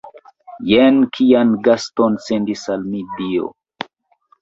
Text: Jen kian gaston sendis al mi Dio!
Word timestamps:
Jen 0.69 0.97
kian 1.19 1.53
gaston 1.69 2.19
sendis 2.31 2.67
al 2.79 2.91
mi 2.91 3.07
Dio! 3.15 3.55